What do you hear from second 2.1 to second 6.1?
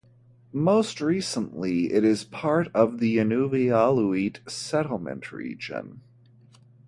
part of the Inuvialuit Settlement Region.